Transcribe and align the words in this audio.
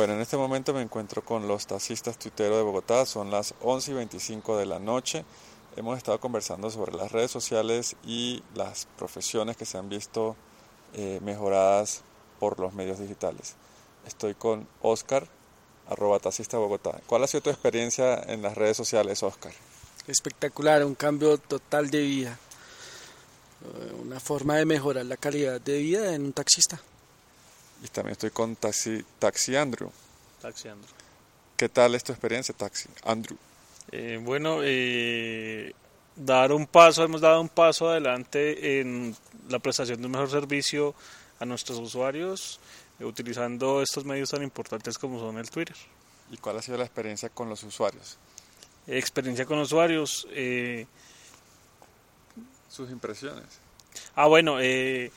Bueno, 0.00 0.14
en 0.14 0.22
este 0.22 0.38
momento 0.38 0.72
me 0.72 0.80
encuentro 0.80 1.22
con 1.22 1.46
los 1.46 1.66
taxistas 1.66 2.18
tuiteros 2.18 2.56
de 2.56 2.62
Bogotá, 2.62 3.04
son 3.04 3.30
las 3.30 3.52
11 3.60 3.90
y 3.90 3.94
25 3.96 4.56
de 4.56 4.64
la 4.64 4.78
noche. 4.78 5.26
Hemos 5.76 5.98
estado 5.98 6.18
conversando 6.18 6.70
sobre 6.70 6.96
las 6.96 7.12
redes 7.12 7.30
sociales 7.30 7.96
y 8.06 8.42
las 8.54 8.88
profesiones 8.96 9.58
que 9.58 9.66
se 9.66 9.76
han 9.76 9.90
visto 9.90 10.36
eh, 10.94 11.20
mejoradas 11.22 12.00
por 12.38 12.58
los 12.60 12.72
medios 12.72 12.98
digitales. 12.98 13.56
Estoy 14.06 14.34
con 14.34 14.66
Oscar, 14.80 15.28
arroba 15.90 16.18
taxista 16.18 16.56
Bogotá. 16.56 16.98
¿Cuál 17.06 17.24
ha 17.24 17.26
sido 17.26 17.42
tu 17.42 17.50
experiencia 17.50 18.22
en 18.22 18.40
las 18.40 18.54
redes 18.54 18.78
sociales, 18.78 19.22
Oscar? 19.22 19.52
Espectacular, 20.06 20.82
un 20.82 20.94
cambio 20.94 21.36
total 21.36 21.90
de 21.90 22.00
vida, 22.00 22.38
eh, 23.66 23.92
una 24.00 24.18
forma 24.18 24.56
de 24.56 24.64
mejorar 24.64 25.04
la 25.04 25.18
calidad 25.18 25.60
de 25.60 25.76
vida 25.76 26.14
en 26.14 26.24
un 26.24 26.32
taxista. 26.32 26.80
Y 27.82 27.88
también 27.88 28.12
estoy 28.12 28.30
con 28.30 28.56
Taxi, 28.56 29.04
Taxi 29.18 29.56
Andrew. 29.56 29.90
Taxi 30.40 30.68
Andrew. 30.68 30.90
¿Qué 31.56 31.68
tal 31.68 31.94
es 31.94 32.04
tu 32.04 32.12
experiencia, 32.12 32.54
Taxi 32.54 32.88
Andrew? 33.04 33.36
Eh, 33.92 34.18
bueno, 34.22 34.58
eh, 34.62 35.74
dar 36.16 36.52
un 36.52 36.66
paso, 36.66 37.02
hemos 37.04 37.20
dado 37.20 37.40
un 37.40 37.48
paso 37.48 37.88
adelante 37.88 38.80
en 38.80 39.16
la 39.48 39.58
prestación 39.58 40.00
de 40.00 40.06
un 40.06 40.12
mejor 40.12 40.30
servicio 40.30 40.94
a 41.38 41.46
nuestros 41.46 41.78
usuarios 41.78 42.60
eh, 42.98 43.04
utilizando 43.04 43.82
estos 43.82 44.04
medios 44.04 44.30
tan 44.30 44.42
importantes 44.42 44.98
como 44.98 45.18
son 45.18 45.38
el 45.38 45.50
Twitter. 45.50 45.76
¿Y 46.30 46.36
cuál 46.36 46.58
ha 46.58 46.62
sido 46.62 46.78
la 46.78 46.84
experiencia 46.84 47.28
con 47.30 47.48
los 47.48 47.62
usuarios? 47.62 48.18
experiencia 48.86 49.46
con 49.46 49.58
usuarios. 49.58 50.26
Eh, 50.30 50.86
Sus 52.68 52.90
impresiones. 52.90 53.46
Ah, 54.14 54.26
bueno, 54.26 54.60
eh, 54.60 55.10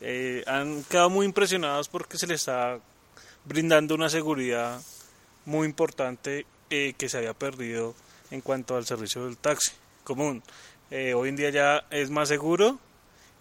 eh, 0.00 0.42
han 0.46 0.82
quedado 0.84 1.10
muy 1.10 1.26
impresionados 1.26 1.88
porque 1.88 2.18
se 2.18 2.26
les 2.26 2.40
está 2.40 2.78
brindando 3.44 3.94
una 3.94 4.08
seguridad 4.08 4.80
muy 5.44 5.66
importante 5.66 6.46
eh, 6.70 6.94
que 6.96 7.08
se 7.08 7.18
había 7.18 7.34
perdido 7.34 7.94
en 8.30 8.40
cuanto 8.40 8.76
al 8.76 8.86
servicio 8.86 9.26
del 9.26 9.36
taxi 9.36 9.72
común. 10.04 10.42
Eh, 10.90 11.14
hoy 11.14 11.28
en 11.28 11.36
día 11.36 11.50
ya 11.50 11.84
es 11.90 12.10
más 12.10 12.28
seguro 12.28 12.78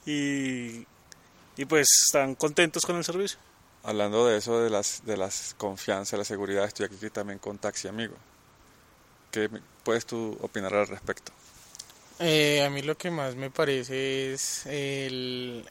y, 0.05 0.85
y 1.57 1.65
pues 1.67 1.87
están 2.05 2.35
contentos 2.35 2.85
con 2.85 2.95
el 2.97 3.03
servicio. 3.03 3.39
Hablando 3.83 4.27
de 4.27 4.37
eso, 4.37 4.61
de 4.61 4.69
las, 4.69 5.05
de 5.05 5.15
las 5.15 5.55
confianza, 5.57 6.17
la 6.17 6.25
seguridad, 6.25 6.65
estoy 6.65 6.85
aquí 6.85 7.09
también 7.09 7.39
con 7.39 7.57
Taxi 7.57 7.87
Amigo. 7.87 8.15
¿Qué 9.31 9.49
puedes 9.83 10.05
tú 10.05 10.37
opinar 10.41 10.73
al 10.73 10.87
respecto? 10.87 11.31
Eh, 12.19 12.61
a 12.63 12.69
mí 12.69 12.81
lo 12.81 12.97
que 12.97 13.09
más 13.09 13.35
me 13.35 13.49
parece 13.49 14.33
es 14.33 14.65
el, 14.65 15.65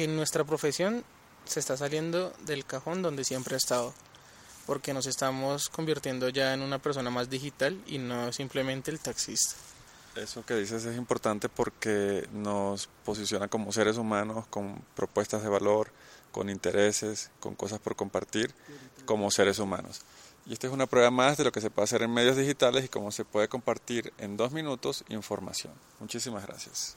que 0.00 0.08
nuestra 0.08 0.44
profesión 0.44 1.04
se 1.44 1.60
está 1.60 1.76
saliendo 1.76 2.32
del 2.46 2.64
cajón 2.64 3.02
donde 3.02 3.22
siempre 3.22 3.54
ha 3.54 3.58
estado, 3.58 3.92
porque 4.64 4.94
nos 4.94 5.04
estamos 5.04 5.68
convirtiendo 5.68 6.30
ya 6.30 6.54
en 6.54 6.62
una 6.62 6.78
persona 6.78 7.10
más 7.10 7.28
digital 7.28 7.78
y 7.86 7.98
no 7.98 8.32
simplemente 8.32 8.90
el 8.90 8.98
taxista. 8.98 9.56
Eso 10.16 10.42
que 10.46 10.54
dices 10.54 10.86
es 10.86 10.96
importante 10.96 11.50
porque 11.50 12.26
nos 12.32 12.88
posiciona 13.04 13.48
como 13.48 13.72
seres 13.72 13.98
humanos 13.98 14.46
con 14.48 14.82
propuestas 14.96 15.42
de 15.42 15.50
valor, 15.50 15.92
con 16.32 16.48
intereses, 16.48 17.30
con 17.38 17.54
cosas 17.54 17.78
por 17.78 17.94
compartir 17.94 18.54
como 19.04 19.30
seres 19.30 19.58
humanos. 19.58 20.00
Y 20.46 20.54
esta 20.54 20.66
es 20.66 20.72
una 20.72 20.86
prueba 20.86 21.10
más 21.10 21.36
de 21.36 21.44
lo 21.44 21.52
que 21.52 21.60
se 21.60 21.68
puede 21.68 21.84
hacer 21.84 22.00
en 22.00 22.14
medios 22.14 22.38
digitales 22.38 22.86
y 22.86 22.88
cómo 22.88 23.12
se 23.12 23.26
puede 23.26 23.48
compartir 23.48 24.14
en 24.16 24.38
dos 24.38 24.50
minutos 24.52 25.04
información. 25.10 25.74
Muchísimas 25.98 26.46
gracias. 26.46 26.96